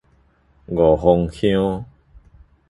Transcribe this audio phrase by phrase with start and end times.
[0.65, 1.85] 五峰鄉